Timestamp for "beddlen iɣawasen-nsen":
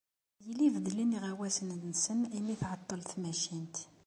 0.75-2.19